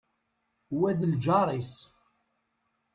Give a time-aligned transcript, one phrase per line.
[0.77, 1.73] Wa d lǧar-is.